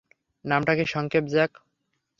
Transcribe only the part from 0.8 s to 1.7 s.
সংক্ষেপে জ্যাক?